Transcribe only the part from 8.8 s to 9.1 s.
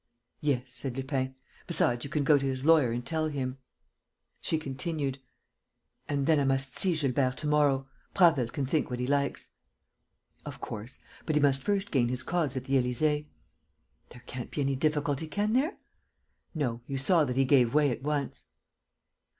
what he